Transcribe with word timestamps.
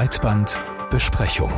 Breitbandbesprechung. 0.00 1.52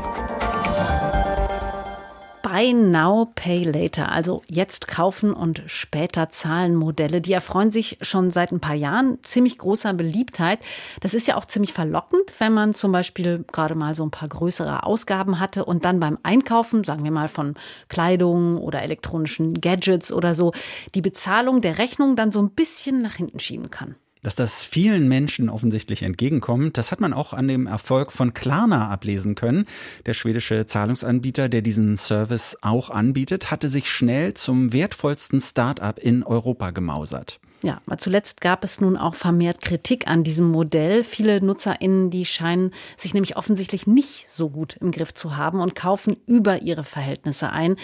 Buy 2.42 2.72
Now, 2.72 3.30
Pay 3.36 3.62
Later, 3.62 4.10
also 4.10 4.42
jetzt 4.48 4.88
kaufen 4.88 5.32
und 5.32 5.62
später 5.66 6.30
zahlen 6.30 6.74
Modelle, 6.74 7.20
die 7.20 7.34
erfreuen 7.34 7.70
sich 7.70 7.98
schon 8.00 8.32
seit 8.32 8.50
ein 8.50 8.58
paar 8.58 8.74
Jahren 8.74 9.18
ziemlich 9.22 9.58
großer 9.58 9.94
Beliebtheit. 9.94 10.58
Das 10.98 11.14
ist 11.14 11.28
ja 11.28 11.36
auch 11.36 11.44
ziemlich 11.44 11.72
verlockend, 11.72 12.34
wenn 12.40 12.52
man 12.52 12.74
zum 12.74 12.90
Beispiel 12.90 13.44
gerade 13.52 13.76
mal 13.76 13.94
so 13.94 14.04
ein 14.04 14.10
paar 14.10 14.28
größere 14.28 14.82
Ausgaben 14.82 15.38
hatte 15.38 15.64
und 15.64 15.84
dann 15.84 16.00
beim 16.00 16.18
Einkaufen, 16.24 16.82
sagen 16.82 17.04
wir 17.04 17.12
mal 17.12 17.28
von 17.28 17.54
Kleidung 17.88 18.58
oder 18.58 18.82
elektronischen 18.82 19.60
Gadgets 19.60 20.10
oder 20.10 20.34
so, 20.34 20.50
die 20.96 21.00
Bezahlung 21.00 21.60
der 21.60 21.78
Rechnung 21.78 22.16
dann 22.16 22.32
so 22.32 22.42
ein 22.42 22.50
bisschen 22.50 23.02
nach 23.02 23.14
hinten 23.14 23.38
schieben 23.38 23.70
kann. 23.70 23.94
Dass 24.22 24.36
das 24.36 24.62
vielen 24.64 25.08
Menschen 25.08 25.48
offensichtlich 25.48 26.04
entgegenkommt, 26.04 26.78
das 26.78 26.92
hat 26.92 27.00
man 27.00 27.12
auch 27.12 27.32
an 27.32 27.48
dem 27.48 27.66
Erfolg 27.66 28.12
von 28.12 28.32
Klarna 28.32 28.88
ablesen 28.88 29.34
können. 29.34 29.66
Der 30.06 30.14
schwedische 30.14 30.64
Zahlungsanbieter, 30.64 31.48
der 31.48 31.60
diesen 31.60 31.96
Service 31.96 32.56
auch 32.62 32.88
anbietet, 32.88 33.50
hatte 33.50 33.68
sich 33.68 33.90
schnell 33.90 34.34
zum 34.34 34.72
wertvollsten 34.72 35.40
Start-up 35.40 35.98
in 35.98 36.22
Europa 36.22 36.70
gemausert. 36.70 37.40
Ja, 37.64 37.80
zuletzt 37.96 38.40
gab 38.40 38.64
es 38.64 38.80
nun 38.80 38.96
auch 38.96 39.14
vermehrt 39.14 39.60
Kritik 39.60 40.08
an 40.08 40.24
diesem 40.24 40.50
Modell. 40.50 41.04
Viele 41.04 41.40
NutzerInnen, 41.40 42.10
die 42.10 42.24
scheinen 42.24 42.72
sich 42.98 43.14
nämlich 43.14 43.36
offensichtlich 43.36 43.86
nicht 43.86 44.28
so 44.28 44.50
gut 44.50 44.76
im 44.80 44.90
Griff 44.90 45.14
zu 45.14 45.36
haben 45.36 45.60
und 45.60 45.76
kaufen 45.76 46.16
über 46.26 46.62
ihre 46.62 46.82
Verhältnisse 46.82 47.50
ein. 47.50 47.76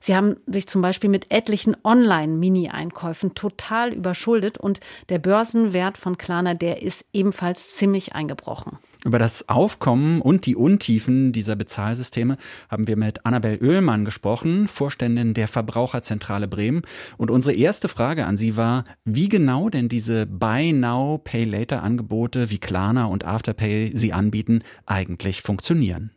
Sie 0.00 0.16
haben 0.16 0.36
sich 0.46 0.66
zum 0.66 0.80
Beispiel 0.80 1.10
mit 1.10 1.30
etlichen 1.30 1.76
Online-Mini-Einkäufen 1.84 3.34
total 3.34 3.92
überschuldet 3.92 4.56
und 4.56 4.80
der 5.10 5.18
Börsenwert 5.18 5.98
von 5.98 6.16
Klarna, 6.16 6.54
der 6.54 6.80
ist 6.80 7.04
ebenfalls 7.12 7.74
ziemlich 7.74 8.14
eingebrochen. 8.14 8.78
Über 9.06 9.20
das 9.20 9.48
Aufkommen 9.48 10.20
und 10.20 10.46
die 10.46 10.56
Untiefen 10.56 11.30
dieser 11.30 11.54
Bezahlsysteme 11.54 12.36
haben 12.68 12.88
wir 12.88 12.96
mit 12.96 13.24
Annabel 13.24 13.56
Oehlmann 13.62 14.04
gesprochen, 14.04 14.66
Vorständin 14.66 15.32
der 15.32 15.46
Verbraucherzentrale 15.46 16.48
Bremen. 16.48 16.82
Und 17.16 17.30
unsere 17.30 17.54
erste 17.54 17.86
Frage 17.86 18.26
an 18.26 18.36
Sie 18.36 18.56
war, 18.56 18.82
wie 19.04 19.28
genau 19.28 19.68
denn 19.68 19.88
diese 19.88 20.26
Buy 20.26 20.72
Now, 20.72 21.18
Pay 21.18 21.44
Later 21.44 21.84
Angebote 21.84 22.50
wie 22.50 22.58
Klarna 22.58 23.04
und 23.04 23.24
Afterpay 23.24 23.92
sie 23.94 24.12
anbieten, 24.12 24.62
eigentlich 24.86 25.40
funktionieren. 25.40 26.10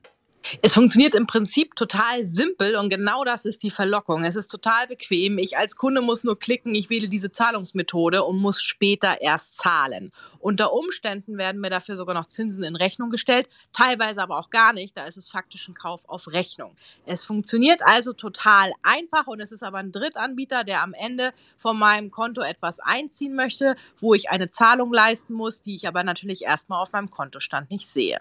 Es 0.61 0.73
funktioniert 0.73 1.15
im 1.15 1.27
Prinzip 1.27 1.75
total 1.75 2.23
simpel 2.23 2.75
und 2.75 2.89
genau 2.89 3.23
das 3.23 3.45
ist 3.45 3.61
die 3.61 3.69
Verlockung. 3.69 4.23
Es 4.23 4.35
ist 4.35 4.47
total 4.47 4.87
bequem. 4.87 5.37
Ich 5.37 5.57
als 5.57 5.75
Kunde 5.75 6.01
muss 6.01 6.23
nur 6.23 6.39
klicken, 6.39 6.73
ich 6.73 6.89
wähle 6.89 7.09
diese 7.09 7.31
Zahlungsmethode 7.31 8.23
und 8.23 8.37
muss 8.37 8.61
später 8.61 9.21
erst 9.21 9.55
zahlen. 9.55 10.11
Unter 10.39 10.73
Umständen 10.73 11.37
werden 11.37 11.61
mir 11.61 11.69
dafür 11.69 11.97
sogar 11.97 12.15
noch 12.15 12.25
Zinsen 12.25 12.63
in 12.63 12.75
Rechnung 12.75 13.09
gestellt, 13.09 13.47
teilweise 13.73 14.21
aber 14.21 14.39
auch 14.39 14.49
gar 14.49 14.73
nicht. 14.73 14.95
Da 14.95 15.05
ist 15.05 15.17
es 15.17 15.29
faktisch 15.29 15.67
ein 15.67 15.75
Kauf 15.75 16.07
auf 16.07 16.27
Rechnung. 16.29 16.75
Es 17.05 17.23
funktioniert 17.23 17.81
also 17.83 18.13
total 18.13 18.71
einfach 18.81 19.27
und 19.27 19.41
es 19.41 19.51
ist 19.51 19.63
aber 19.63 19.79
ein 19.79 19.91
Drittanbieter, 19.91 20.63
der 20.63 20.81
am 20.81 20.93
Ende 20.93 21.31
von 21.57 21.77
meinem 21.77 22.11
Konto 22.11 22.41
etwas 22.41 22.79
einziehen 22.79 23.35
möchte, 23.35 23.75
wo 23.99 24.13
ich 24.13 24.29
eine 24.29 24.49
Zahlung 24.49 24.93
leisten 24.93 25.33
muss, 25.33 25.61
die 25.61 25.75
ich 25.75 25.87
aber 25.87 26.03
natürlich 26.03 26.43
erstmal 26.43 26.81
auf 26.81 26.91
meinem 26.91 27.11
Kontostand 27.11 27.71
nicht 27.71 27.87
sehe. 27.87 28.19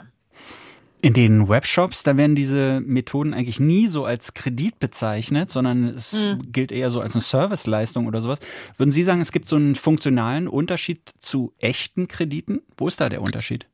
In 1.00 1.12
den 1.12 1.48
Webshops, 1.48 2.02
da 2.02 2.16
werden 2.16 2.34
diese 2.34 2.80
Methoden 2.80 3.32
eigentlich 3.32 3.60
nie 3.60 3.86
so 3.86 4.04
als 4.04 4.34
Kredit 4.34 4.80
bezeichnet, 4.80 5.48
sondern 5.48 5.84
es 5.84 6.12
mhm. 6.12 6.50
gilt 6.50 6.72
eher 6.72 6.90
so 6.90 7.00
als 7.00 7.14
eine 7.14 7.22
Serviceleistung 7.22 8.08
oder 8.08 8.20
sowas. 8.20 8.40
Würden 8.76 8.90
Sie 8.90 9.04
sagen, 9.04 9.20
es 9.20 9.30
gibt 9.30 9.48
so 9.48 9.56
einen 9.56 9.76
funktionalen 9.76 10.48
Unterschied 10.48 11.00
zu 11.20 11.52
echten 11.58 12.08
Krediten? 12.08 12.62
Wo 12.76 12.88
ist 12.88 13.00
da 13.00 13.08
der 13.08 13.22
Unterschied? 13.22 13.66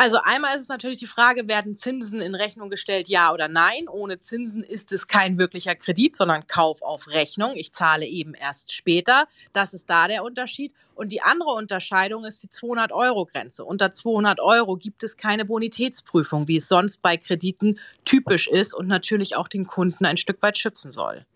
Also 0.00 0.18
einmal 0.22 0.54
ist 0.54 0.62
es 0.62 0.68
natürlich 0.68 1.00
die 1.00 1.06
Frage, 1.06 1.48
werden 1.48 1.74
Zinsen 1.74 2.20
in 2.20 2.36
Rechnung 2.36 2.70
gestellt, 2.70 3.08
ja 3.08 3.32
oder 3.32 3.48
nein? 3.48 3.88
Ohne 3.88 4.20
Zinsen 4.20 4.62
ist 4.62 4.92
es 4.92 5.08
kein 5.08 5.38
wirklicher 5.38 5.74
Kredit, 5.74 6.14
sondern 6.14 6.46
Kauf 6.46 6.82
auf 6.82 7.08
Rechnung. 7.08 7.54
Ich 7.56 7.72
zahle 7.72 8.06
eben 8.06 8.34
erst 8.34 8.72
später. 8.72 9.26
Das 9.52 9.74
ist 9.74 9.90
da 9.90 10.06
der 10.06 10.22
Unterschied. 10.22 10.72
Und 10.94 11.10
die 11.10 11.22
andere 11.22 11.50
Unterscheidung 11.50 12.24
ist 12.24 12.44
die 12.44 12.48
200-Euro-Grenze. 12.48 13.64
Unter 13.64 13.90
200 13.90 14.38
Euro 14.38 14.76
gibt 14.76 15.02
es 15.02 15.16
keine 15.16 15.44
Bonitätsprüfung, 15.44 16.46
wie 16.46 16.58
es 16.58 16.68
sonst 16.68 17.02
bei 17.02 17.16
Krediten 17.16 17.80
typisch 18.04 18.46
ist 18.46 18.74
und 18.74 18.86
natürlich 18.86 19.34
auch 19.34 19.48
den 19.48 19.66
Kunden 19.66 20.06
ein 20.06 20.16
Stück 20.16 20.40
weit 20.42 20.58
schützen 20.58 20.92
soll. 20.92 21.26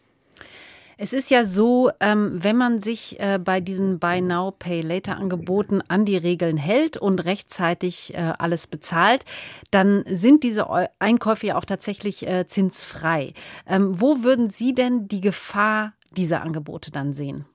Es 0.99 1.13
ist 1.13 1.31
ja 1.31 1.45
so, 1.45 1.91
ähm, 2.01 2.33
wenn 2.35 2.57
man 2.57 2.79
sich 2.79 3.19
äh, 3.19 3.39
bei 3.43 3.61
diesen 3.61 3.99
Buy 3.99 4.21
Now, 4.21 4.53
Pay 4.53 4.83
Later 4.83 5.17
Angeboten 5.17 5.81
an 5.89 6.05
die 6.05 6.17
Regeln 6.17 6.57
hält 6.57 6.97
und 6.97 7.25
rechtzeitig 7.25 8.15
äh, 8.15 8.33
alles 8.39 8.67
bezahlt, 8.67 9.25
dann 9.71 10.05
sind 10.07 10.43
diese 10.43 10.67
Einkäufe 10.99 11.49
ja 11.49 11.57
auch 11.57 11.65
tatsächlich 11.65 12.27
äh, 12.27 12.47
zinsfrei. 12.47 13.33
Ähm, 13.67 14.01
wo 14.01 14.23
würden 14.23 14.51
Sie 14.51 14.75
denn 14.75 15.09
die 15.09 15.21
Gefahr 15.21 15.95
dieser 16.17 16.43
Angebote 16.43 16.91
dann 16.91 17.13
sehen? 17.13 17.47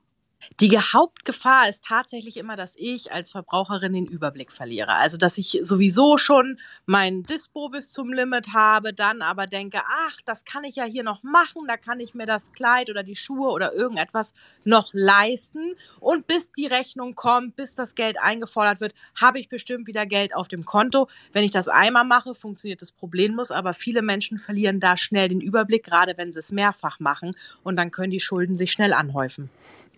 Die 0.60 0.76
Hauptgefahr 0.76 1.68
ist 1.68 1.84
tatsächlich 1.84 2.36
immer, 2.36 2.56
dass 2.56 2.74
ich 2.76 3.12
als 3.12 3.30
Verbraucherin 3.30 3.92
den 3.92 4.06
Überblick 4.06 4.50
verliere. 4.50 4.94
Also, 4.94 5.16
dass 5.16 5.38
ich 5.38 5.60
sowieso 5.62 6.18
schon 6.18 6.58
mein 6.84 7.22
Dispo 7.22 7.68
bis 7.68 7.92
zum 7.92 8.12
Limit 8.12 8.54
habe, 8.54 8.92
dann 8.92 9.22
aber 9.22 9.46
denke, 9.46 9.78
ach, 9.86 10.16
das 10.24 10.44
kann 10.44 10.64
ich 10.64 10.74
ja 10.74 10.82
hier 10.82 11.04
noch 11.04 11.22
machen, 11.22 11.62
da 11.68 11.76
kann 11.76 12.00
ich 12.00 12.12
mir 12.12 12.26
das 12.26 12.50
Kleid 12.50 12.90
oder 12.90 13.04
die 13.04 13.14
Schuhe 13.14 13.50
oder 13.50 13.72
irgendetwas 13.72 14.34
noch 14.64 14.90
leisten. 14.94 15.76
Und 16.00 16.26
bis 16.26 16.50
die 16.50 16.66
Rechnung 16.66 17.14
kommt, 17.14 17.54
bis 17.54 17.76
das 17.76 17.94
Geld 17.94 18.18
eingefordert 18.20 18.80
wird, 18.80 18.94
habe 19.14 19.38
ich 19.38 19.48
bestimmt 19.48 19.86
wieder 19.86 20.06
Geld 20.06 20.34
auf 20.34 20.48
dem 20.48 20.64
Konto. 20.64 21.06
Wenn 21.32 21.44
ich 21.44 21.52
das 21.52 21.68
einmal 21.68 22.04
mache, 22.04 22.34
funktioniert 22.34 22.82
das 22.82 22.90
problemlos, 22.90 23.52
aber 23.52 23.74
viele 23.74 24.02
Menschen 24.02 24.40
verlieren 24.40 24.80
da 24.80 24.96
schnell 24.96 25.28
den 25.28 25.40
Überblick, 25.40 25.84
gerade 25.84 26.14
wenn 26.16 26.32
sie 26.32 26.40
es 26.40 26.50
mehrfach 26.50 26.98
machen 26.98 27.30
und 27.62 27.76
dann 27.76 27.92
können 27.92 28.10
die 28.10 28.18
Schulden 28.18 28.56
sich 28.56 28.72
schnell 28.72 28.92
anhäufen. 28.92 29.50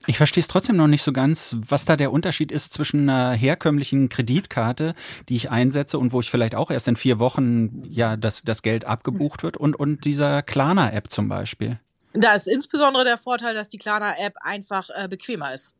Ich 0.07 0.17
verstehe 0.17 0.41
es 0.41 0.49
trotzdem 0.49 0.77
noch 0.77 0.87
nicht 0.87 1.03
so 1.03 1.13
ganz, 1.13 1.57
was 1.69 1.85
da 1.85 1.95
der 1.95 2.11
Unterschied 2.11 2.51
ist 2.51 2.73
zwischen 2.73 3.09
einer 3.09 3.33
herkömmlichen 3.33 4.09
Kreditkarte, 4.09 4.95
die 5.29 5.37
ich 5.37 5.51
einsetze 5.51 5.99
und 5.99 6.13
wo 6.13 6.21
ich 6.21 6.31
vielleicht 6.31 6.55
auch 6.55 6.71
erst 6.71 6.89
in 6.89 6.97
vier 6.97 7.19
Wochen 7.19 7.83
ja 7.85 8.17
das, 8.17 8.43
das 8.43 8.63
Geld 8.63 8.87
abgebucht 8.87 9.43
wird 9.43 9.59
und, 9.59 9.79
und 9.79 10.05
dieser 10.07 10.43
Klarna-App 10.43 11.11
zum 11.13 11.29
Beispiel. 11.29 11.79
Da 12.15 12.35
ist 12.35 12.49
insbesondere 12.49 13.05
der 13.05 13.19
Vorteil, 13.19 13.55
dass 13.55 13.69
die 13.69 13.79
Klarna-App 13.79 14.35
einfach 14.41 14.89
äh, 14.95 15.07
bequemer 15.07 15.53
ist. 15.53 15.75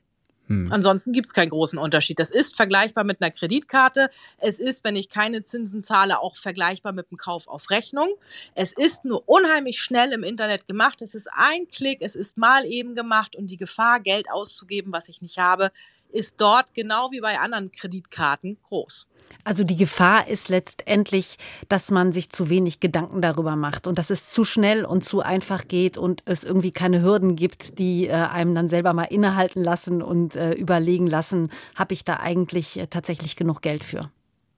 Hm. 0.51 0.67
Ansonsten 0.73 1.13
gibt 1.13 1.29
es 1.29 1.33
keinen 1.33 1.51
großen 1.51 1.79
Unterschied. 1.79 2.19
Das 2.19 2.31
ist 2.31 2.57
vergleichbar 2.57 3.05
mit 3.05 3.23
einer 3.23 3.31
Kreditkarte. 3.31 4.11
Es 4.39 4.59
ist, 4.59 4.83
wenn 4.83 4.97
ich 4.97 5.09
keine 5.09 5.43
Zinsen 5.43 5.85
zahle, 5.85 6.19
auch 6.19 6.37
vergleichbar 6.37 6.93
mit 6.93 7.09
dem 7.13 7.19
Kauf 7.19 7.47
auf 7.47 7.71
Rechnung. 7.71 8.09
Es 8.57 8.73
ist 8.73 9.05
nur 9.05 9.29
unheimlich 9.29 9.81
schnell 9.81 10.11
im 10.13 10.25
Internet 10.25 10.67
gemacht. 10.67 11.03
Es 11.03 11.15
ist 11.15 11.29
ein 11.33 11.69
Klick, 11.69 12.03
es 12.03 12.17
ist 12.17 12.37
mal 12.37 12.67
eben 12.67 12.97
gemacht 12.97 13.37
und 13.37 13.49
die 13.49 13.59
Gefahr, 13.59 14.01
Geld 14.01 14.29
auszugeben, 14.29 14.93
was 14.93 15.09
ich 15.09 15.23
nicht 15.23 15.39
habe, 15.39 15.71
ist 16.13 16.41
dort 16.41 16.75
genau 16.75 17.11
wie 17.11 17.21
bei 17.21 17.39
anderen 17.39 17.73
Kreditkarten 17.73 18.59
groß. 18.63 19.09
Also 19.45 19.65
die 19.65 19.77
Gefahr 19.77 20.29
ist 20.29 20.49
letztendlich, 20.49 21.37
dass 21.69 21.91
man 21.91 22.13
sich 22.13 22.31
zu 22.31 22.51
wenig 22.51 22.81
Gedanken 22.81 23.23
darüber 23.23 23.57
macht 23.57 23.87
und 23.87 23.97
dass 23.99 24.11
es 24.11 24.31
zu 24.31 24.45
schnell 24.45 24.85
und 24.85 25.05
zu 25.05 25.21
einfach 25.21 25.67
geht 25.67 25.97
und 25.97 26.23
es 26.27 26.45
irgendwie 26.45 26.73
keine 26.73 27.03
Hürden 27.03 27.37
gibt, 27.37 27.79
die 27.79 28.07
äh, 28.07 28.13
einem 28.13 28.55
dann 28.55 28.69
selber 28.69 28.93
mal 28.93 29.05
innehalten 29.05 29.63
lassen 29.63 30.03
und 30.03 30.37
äh, 30.37 30.53
überlegen 30.53 31.07
lassen, 31.07 31.51
habe 31.75 31.95
ich 31.95 32.05
da 32.05 32.17
eigentlich 32.17 32.79
äh, 32.79 32.87
tatsächlich 32.87 33.37
genug 33.37 33.63
Geld 33.63 33.83
für 33.83 34.03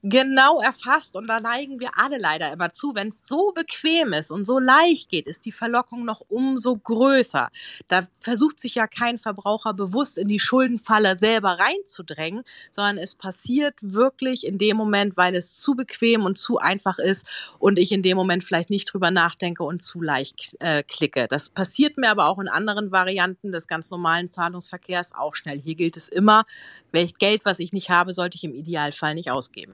genau 0.03 0.59
erfasst 0.59 1.15
und 1.15 1.27
da 1.27 1.39
neigen 1.39 1.79
wir 1.79 1.89
alle 1.97 2.17
leider 2.17 2.51
immer 2.51 2.71
zu. 2.73 2.93
Wenn 2.93 3.07
es 3.07 3.25
so 3.25 3.53
bequem 3.53 4.11
ist 4.11 4.31
und 4.31 4.45
so 4.45 4.59
leicht 4.59 5.09
geht, 5.09 5.27
ist 5.27 5.45
die 5.45 5.53
Verlockung 5.53 6.03
noch 6.03 6.21
umso 6.27 6.75
größer. 6.75 7.49
Da 7.87 8.05
versucht 8.19 8.59
sich 8.59 8.75
ja 8.75 8.85
kein 8.87 9.17
Verbraucher 9.17 9.73
bewusst 9.73 10.17
in 10.17 10.27
die 10.27 10.41
Schuldenfalle 10.41 11.17
selber 11.17 11.57
reinzudrängen, 11.57 12.43
sondern 12.69 12.97
es 12.97 13.15
passiert 13.15 13.75
wirklich 13.81 14.45
in 14.45 14.57
dem 14.57 14.75
Moment, 14.75 15.15
weil 15.15 15.35
es 15.35 15.57
zu 15.57 15.73
bequem 15.73 16.25
und 16.25 16.37
zu 16.37 16.57
einfach 16.57 16.99
ist 16.99 17.25
und 17.57 17.79
ich 17.79 17.93
in 17.93 18.01
dem 18.01 18.17
Moment 18.17 18.43
vielleicht 18.43 18.69
nicht 18.69 18.93
drüber 18.93 19.09
nachdenke 19.09 19.63
und 19.63 19.81
zu 19.81 20.01
leicht 20.01 20.57
äh, 20.59 20.83
klicke. 20.83 21.27
Das 21.29 21.47
passiert 21.49 21.97
mir 21.97 22.09
aber 22.09 22.27
auch 22.27 22.39
in 22.39 22.49
anderen 22.49 22.91
Varianten 22.91 23.53
des 23.53 23.67
ganz 23.67 23.89
normalen 23.89 24.27
Zahlungsverkehrs 24.27 25.15
auch 25.15 25.35
schnell. 25.35 25.61
Hier 25.61 25.75
gilt 25.75 25.95
es 25.95 26.09
immer, 26.09 26.43
welches 26.91 27.17
Geld, 27.17 27.45
was 27.45 27.59
ich 27.59 27.71
nicht 27.71 27.89
habe, 27.89 28.11
sollte 28.11 28.35
ich 28.35 28.43
im 28.43 28.53
Idealfall 28.53 29.15
nicht 29.15 29.31
ausgeben. 29.31 29.73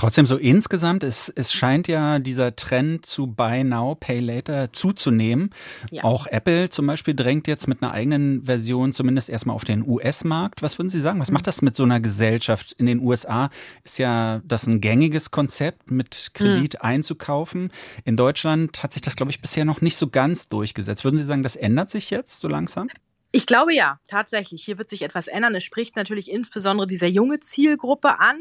Trotzdem 0.00 0.24
so 0.24 0.38
insgesamt, 0.38 1.04
es, 1.04 1.28
es 1.28 1.52
scheint 1.52 1.86
ja 1.86 2.20
dieser 2.20 2.56
Trend 2.56 3.04
zu 3.04 3.26
Buy 3.26 3.64
Now, 3.64 3.96
Pay 3.96 4.20
Later 4.20 4.72
zuzunehmen. 4.72 5.50
Ja. 5.90 6.04
Auch 6.04 6.26
Apple 6.26 6.70
zum 6.70 6.86
Beispiel 6.86 7.14
drängt 7.14 7.46
jetzt 7.46 7.68
mit 7.68 7.82
einer 7.82 7.92
eigenen 7.92 8.44
Version 8.44 8.94
zumindest 8.94 9.28
erstmal 9.28 9.56
auf 9.56 9.64
den 9.64 9.86
US-Markt. 9.86 10.62
Was 10.62 10.78
würden 10.78 10.88
Sie 10.88 11.02
sagen? 11.02 11.20
Was 11.20 11.28
hm. 11.28 11.34
macht 11.34 11.46
das 11.46 11.60
mit 11.60 11.76
so 11.76 11.82
einer 11.82 12.00
Gesellschaft? 12.00 12.72
In 12.78 12.86
den 12.86 13.00
USA 13.00 13.50
ist 13.84 13.98
ja 13.98 14.40
das 14.46 14.66
ein 14.66 14.80
gängiges 14.80 15.32
Konzept, 15.32 15.90
mit 15.90 16.30
Kredit 16.32 16.74
hm. 16.74 16.80
einzukaufen. 16.80 17.70
In 18.04 18.16
Deutschland 18.16 18.82
hat 18.82 18.94
sich 18.94 19.02
das, 19.02 19.16
glaube 19.16 19.32
ich, 19.32 19.42
bisher 19.42 19.66
noch 19.66 19.82
nicht 19.82 19.98
so 19.98 20.08
ganz 20.08 20.48
durchgesetzt. 20.48 21.04
Würden 21.04 21.18
Sie 21.18 21.24
sagen, 21.24 21.42
das 21.42 21.56
ändert 21.56 21.90
sich 21.90 22.08
jetzt 22.08 22.40
so 22.40 22.48
langsam? 22.48 22.88
Ich 23.32 23.44
glaube 23.44 23.74
ja, 23.74 24.00
tatsächlich. 24.06 24.64
Hier 24.64 24.78
wird 24.78 24.88
sich 24.88 25.02
etwas 25.02 25.28
ändern. 25.28 25.54
Es 25.54 25.62
spricht 25.62 25.94
natürlich 25.94 26.30
insbesondere 26.30 26.86
dieser 26.86 27.06
junge 27.06 27.38
Zielgruppe 27.38 28.18
an 28.18 28.38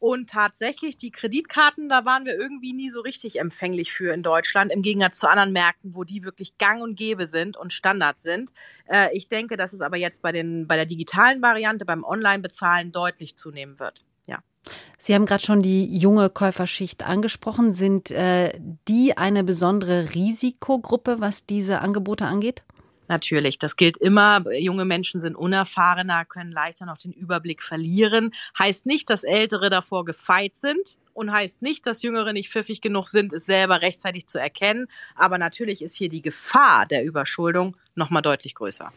Und 0.00 0.30
tatsächlich, 0.30 0.96
die 0.96 1.10
Kreditkarten, 1.10 1.88
da 1.88 2.04
waren 2.04 2.24
wir 2.24 2.36
irgendwie 2.36 2.72
nie 2.72 2.88
so 2.88 3.00
richtig 3.00 3.40
empfänglich 3.40 3.92
für 3.92 4.12
in 4.14 4.22
Deutschland, 4.22 4.70
im 4.70 4.82
Gegensatz 4.82 5.18
zu 5.18 5.28
anderen 5.28 5.52
Märkten, 5.52 5.94
wo 5.94 6.04
die 6.04 6.24
wirklich 6.24 6.56
gang 6.56 6.80
und 6.82 6.94
gäbe 6.96 7.26
sind 7.26 7.56
und 7.56 7.72
Standard 7.72 8.20
sind. 8.20 8.52
Äh, 8.86 9.08
ich 9.16 9.28
denke, 9.28 9.56
dass 9.56 9.72
es 9.72 9.80
aber 9.80 9.96
jetzt 9.96 10.22
bei, 10.22 10.30
den, 10.30 10.68
bei 10.68 10.76
der 10.76 10.86
digitalen 10.86 11.42
Variante, 11.42 11.84
beim 11.84 12.04
Online-Bezahlen 12.04 12.92
deutlich 12.92 13.36
zunehmen 13.36 13.80
wird. 13.80 14.04
Ja. 14.26 14.38
Sie 14.98 15.14
haben 15.14 15.26
gerade 15.26 15.44
schon 15.44 15.62
die 15.62 15.96
junge 15.96 16.30
Käuferschicht 16.30 17.04
angesprochen. 17.04 17.72
Sind 17.72 18.12
äh, 18.12 18.52
die 18.86 19.16
eine 19.16 19.42
besondere 19.42 20.14
Risikogruppe, 20.14 21.20
was 21.20 21.44
diese 21.46 21.80
Angebote 21.80 22.26
angeht? 22.26 22.62
Natürlich, 23.08 23.58
das 23.58 23.76
gilt 23.76 23.96
immer. 23.96 24.44
Junge 24.52 24.84
Menschen 24.84 25.20
sind 25.20 25.34
unerfahrener, 25.34 26.24
können 26.26 26.52
leichter 26.52 26.86
noch 26.86 26.98
den 26.98 27.12
Überblick 27.12 27.62
verlieren. 27.62 28.32
Heißt 28.58 28.86
nicht, 28.86 29.10
dass 29.10 29.24
Ältere 29.24 29.70
davor 29.70 30.04
gefeit 30.04 30.56
sind 30.56 30.98
und 31.14 31.32
heißt 31.32 31.62
nicht, 31.62 31.86
dass 31.86 32.02
Jüngere 32.02 32.32
nicht 32.32 32.50
pfiffig 32.50 32.80
genug 32.80 33.08
sind, 33.08 33.32
es 33.32 33.46
selber 33.46 33.80
rechtzeitig 33.80 34.26
zu 34.26 34.38
erkennen. 34.38 34.86
Aber 35.16 35.38
natürlich 35.38 35.82
ist 35.82 35.96
hier 35.96 36.08
die 36.08 36.22
Gefahr 36.22 36.84
der 36.84 37.04
Überschuldung 37.04 37.76
noch 37.94 38.10
mal 38.10 38.22
deutlich 38.22 38.54
größer. 38.54 38.92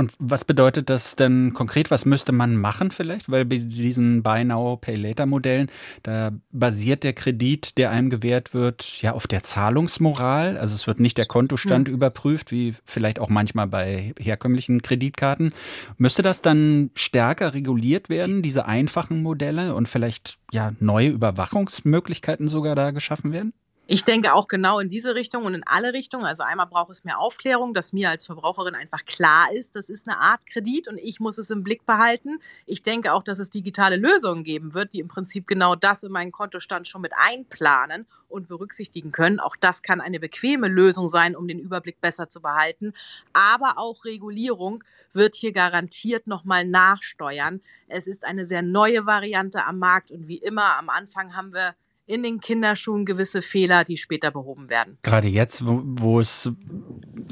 Und 0.00 0.14
was 0.18 0.46
bedeutet 0.46 0.88
das 0.88 1.14
denn 1.14 1.52
konkret? 1.52 1.90
Was 1.90 2.06
müsste 2.06 2.32
man 2.32 2.56
machen 2.56 2.90
vielleicht? 2.90 3.30
Weil 3.30 3.44
bei 3.44 3.58
diesen 3.58 4.22
Buy 4.22 4.46
Now, 4.46 4.78
Pay 4.78 4.96
Later 4.96 5.26
Modellen, 5.26 5.70
da 6.04 6.30
basiert 6.50 7.04
der 7.04 7.12
Kredit, 7.12 7.76
der 7.76 7.90
einem 7.90 8.08
gewährt 8.08 8.54
wird, 8.54 9.02
ja 9.02 9.12
auf 9.12 9.26
der 9.26 9.42
Zahlungsmoral. 9.42 10.56
Also 10.56 10.74
es 10.74 10.86
wird 10.86 11.00
nicht 11.00 11.18
der 11.18 11.26
Kontostand 11.26 11.88
hm. 11.88 11.94
überprüft, 11.94 12.50
wie 12.50 12.74
vielleicht 12.82 13.18
auch 13.18 13.28
manchmal 13.28 13.66
bei 13.66 14.14
herkömmlichen 14.18 14.80
Kreditkarten. 14.80 15.52
Müsste 15.98 16.22
das 16.22 16.40
dann 16.40 16.88
stärker 16.94 17.52
reguliert 17.52 18.08
werden, 18.08 18.40
diese 18.40 18.64
einfachen 18.64 19.22
Modelle 19.22 19.74
und 19.74 19.86
vielleicht 19.86 20.38
ja 20.50 20.72
neue 20.80 21.10
Überwachungsmöglichkeiten 21.10 22.48
sogar 22.48 22.74
da 22.74 22.92
geschaffen 22.92 23.34
werden? 23.34 23.52
Ich 23.92 24.04
denke 24.04 24.34
auch 24.34 24.46
genau 24.46 24.78
in 24.78 24.88
diese 24.88 25.16
Richtung 25.16 25.46
und 25.46 25.54
in 25.54 25.64
alle 25.66 25.92
Richtungen. 25.92 26.24
Also 26.24 26.44
einmal 26.44 26.68
braucht 26.68 26.90
es 26.90 27.02
mehr 27.02 27.18
Aufklärung, 27.18 27.74
dass 27.74 27.92
mir 27.92 28.08
als 28.08 28.24
Verbraucherin 28.24 28.76
einfach 28.76 29.04
klar 29.04 29.48
ist, 29.52 29.74
das 29.74 29.90
ist 29.90 30.06
eine 30.06 30.20
Art 30.20 30.46
Kredit 30.46 30.86
und 30.86 30.96
ich 30.96 31.18
muss 31.18 31.38
es 31.38 31.50
im 31.50 31.64
Blick 31.64 31.84
behalten. 31.86 32.38
Ich 32.66 32.84
denke 32.84 33.12
auch, 33.12 33.24
dass 33.24 33.40
es 33.40 33.50
digitale 33.50 33.96
Lösungen 33.96 34.44
geben 34.44 34.74
wird, 34.74 34.92
die 34.92 35.00
im 35.00 35.08
Prinzip 35.08 35.48
genau 35.48 35.74
das 35.74 36.04
in 36.04 36.12
meinen 36.12 36.30
Kontostand 36.30 36.86
schon 36.86 37.00
mit 37.02 37.14
einplanen 37.16 38.06
und 38.28 38.46
berücksichtigen 38.46 39.10
können. 39.10 39.40
Auch 39.40 39.56
das 39.56 39.82
kann 39.82 40.00
eine 40.00 40.20
bequeme 40.20 40.68
Lösung 40.68 41.08
sein, 41.08 41.34
um 41.34 41.48
den 41.48 41.58
Überblick 41.58 42.00
besser 42.00 42.28
zu 42.28 42.40
behalten. 42.40 42.92
Aber 43.32 43.76
auch 43.76 44.04
Regulierung 44.04 44.84
wird 45.12 45.34
hier 45.34 45.50
garantiert 45.50 46.28
nochmal 46.28 46.64
nachsteuern. 46.64 47.60
Es 47.88 48.06
ist 48.06 48.24
eine 48.24 48.46
sehr 48.46 48.62
neue 48.62 49.04
Variante 49.04 49.64
am 49.64 49.80
Markt 49.80 50.12
und 50.12 50.28
wie 50.28 50.38
immer 50.38 50.76
am 50.76 50.90
Anfang 50.90 51.34
haben 51.34 51.52
wir 51.52 51.74
in 52.10 52.22
den 52.22 52.40
Kinderschuhen 52.40 53.04
gewisse 53.04 53.40
Fehler, 53.40 53.84
die 53.84 53.96
später 53.96 54.30
behoben 54.30 54.68
werden. 54.68 54.98
Gerade 55.02 55.28
jetzt, 55.28 55.64
wo, 55.64 55.82
wo 55.84 56.20
es 56.20 56.50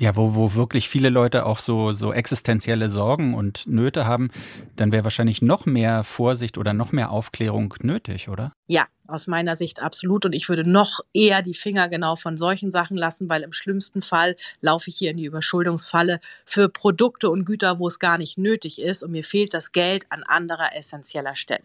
ja, 0.01 0.15
wo, 0.15 0.35
wo 0.35 0.55
wirklich 0.55 0.89
viele 0.89 1.11
Leute 1.11 1.45
auch 1.45 1.59
so, 1.59 1.93
so 1.93 2.13
existenzielle 2.13 2.89
Sorgen 2.89 3.35
und 3.35 3.67
Nöte 3.67 4.07
haben, 4.07 4.31
dann 4.77 4.93
wäre 4.93 5.05
wahrscheinlich 5.05 5.43
noch 5.43 5.67
mehr 5.67 6.05
Vorsicht 6.05 6.59
oder 6.59 6.73
noch 6.73 6.93
mehr 6.93 7.11
Aufklärung 7.11 7.75
nötig, 7.83 8.29
oder? 8.29 8.53
Ja, 8.69 8.87
aus 9.09 9.27
meiner 9.27 9.57
Sicht 9.57 9.81
absolut. 9.81 10.25
Und 10.25 10.35
ich 10.35 10.49
würde 10.49 10.69
noch 10.69 11.01
eher 11.13 11.43
die 11.43 11.55
Finger 11.55 11.89
genau 11.89 12.15
von 12.15 12.37
solchen 12.37 12.71
Sachen 12.71 12.97
lassen, 12.97 13.29
weil 13.29 13.43
im 13.43 13.53
schlimmsten 13.53 14.03
Fall 14.03 14.37
laufe 14.61 14.91
ich 14.91 14.97
hier 14.97 15.11
in 15.11 15.17
die 15.17 15.25
Überschuldungsfalle 15.25 16.21
für 16.45 16.69
Produkte 16.69 17.31
und 17.31 17.45
Güter, 17.45 17.79
wo 17.79 17.89
es 17.89 17.99
gar 17.99 18.19
nicht 18.19 18.39
nötig 18.39 18.81
ist 18.81 19.03
und 19.03 19.11
mir 19.11 19.25
fehlt 19.25 19.55
das 19.55 19.73
Geld 19.73 20.07
an 20.11 20.23
anderer 20.25 20.77
essentieller 20.77 21.35
Stelle. 21.35 21.65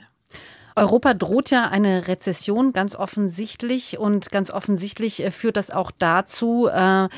Europa 0.75 1.13
droht 1.13 1.51
ja 1.51 1.69
eine 1.69 2.07
Rezession 2.07 2.73
ganz 2.73 2.95
offensichtlich 2.95 3.99
und 3.99 4.31
ganz 4.31 4.49
offensichtlich 4.49 5.23
äh, 5.23 5.31
führt 5.31 5.57
das 5.57 5.69
auch 5.69 5.91
dazu, 5.91 6.67
äh, 6.67 7.09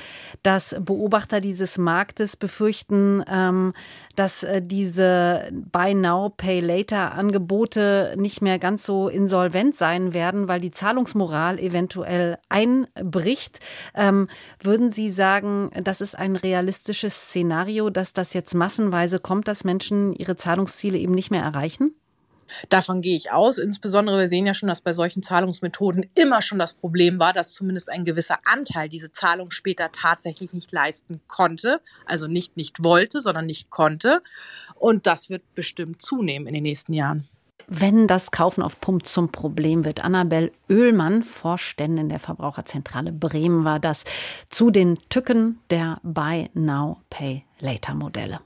dass 0.43 0.75
Beobachter 0.79 1.41
dieses 1.41 1.77
Marktes 1.77 2.35
befürchten, 2.35 3.23
ähm, 3.27 3.73
dass 4.15 4.43
äh, 4.43 4.61
diese 4.61 5.49
Buy 5.51 5.93
Now, 5.93 6.29
Pay 6.35 6.59
Later 6.59 7.13
Angebote 7.13 8.13
nicht 8.17 8.41
mehr 8.41 8.59
ganz 8.59 8.85
so 8.85 9.07
insolvent 9.07 9.75
sein 9.75 10.13
werden, 10.13 10.47
weil 10.47 10.59
die 10.59 10.71
Zahlungsmoral 10.71 11.59
eventuell 11.59 12.37
einbricht. 12.49 13.59
Ähm, 13.93 14.27
würden 14.61 14.91
Sie 14.91 15.09
sagen, 15.09 15.71
das 15.81 16.01
ist 16.01 16.17
ein 16.17 16.35
realistisches 16.35 17.15
Szenario, 17.15 17.89
dass 17.89 18.13
das 18.13 18.33
jetzt 18.33 18.53
massenweise 18.53 19.19
kommt, 19.19 19.47
dass 19.47 19.63
Menschen 19.63 20.13
ihre 20.13 20.35
Zahlungsziele 20.35 20.97
eben 20.97 21.13
nicht 21.13 21.31
mehr 21.31 21.43
erreichen? 21.43 21.95
Davon 22.69 23.01
gehe 23.01 23.15
ich 23.15 23.31
aus. 23.31 23.57
Insbesondere, 23.57 24.19
wir 24.19 24.27
sehen 24.27 24.45
ja 24.45 24.53
schon, 24.53 24.69
dass 24.69 24.81
bei 24.81 24.93
solchen 24.93 25.23
Zahlungsmethoden 25.23 26.09
immer 26.15 26.41
schon 26.41 26.59
das 26.59 26.73
Problem 26.73 27.19
war, 27.19 27.33
dass 27.33 27.53
zumindest 27.53 27.89
ein 27.89 28.05
gewisser 28.05 28.39
Anteil 28.45 28.89
diese 28.89 29.11
Zahlung 29.11 29.51
später 29.51 29.91
tatsächlich 29.91 30.53
nicht 30.53 30.71
leisten 30.71 31.21
konnte. 31.27 31.81
Also 32.05 32.27
nicht 32.27 32.57
nicht 32.57 32.83
wollte, 32.83 33.19
sondern 33.19 33.45
nicht 33.45 33.69
konnte. 33.69 34.21
Und 34.75 35.07
das 35.07 35.29
wird 35.29 35.43
bestimmt 35.55 36.01
zunehmen 36.01 36.47
in 36.47 36.53
den 36.53 36.63
nächsten 36.63 36.93
Jahren. 36.93 37.27
Wenn 37.67 38.07
das 38.07 38.29
Kaufen 38.29 38.61
auf 38.61 38.79
Pump 38.79 39.07
zum 39.07 39.31
Problem 39.31 39.85
wird. 39.85 40.03
Annabel 40.03 40.51
Oehlmann, 40.69 41.23
Vorständin 41.23 42.09
der 42.09 42.19
Verbraucherzentrale 42.19 43.11
Bremen, 43.11 43.63
war 43.63 43.79
das 43.79 44.03
zu 44.49 44.69
den 44.69 44.99
Tücken 45.09 45.59
der 45.71 45.99
Buy 46.03 46.49
Now 46.53 47.01
Pay 47.09 47.43
Later 47.59 47.95
Modelle. 47.95 48.39